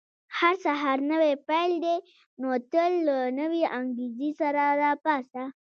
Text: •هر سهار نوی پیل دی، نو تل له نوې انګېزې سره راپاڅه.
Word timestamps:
•هر 0.37 0.55
سهار 0.65 0.97
نوی 1.11 1.33
پیل 1.47 1.71
دی، 1.85 1.97
نو 2.41 2.49
تل 2.71 2.91
له 3.07 3.17
نوې 3.39 3.63
انګېزې 3.77 4.29
سره 4.41 4.61
راپاڅه. 4.81 5.43